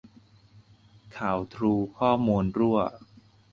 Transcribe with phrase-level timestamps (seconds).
[1.17, 2.79] ข่าวทรูข้อมูลรั่ว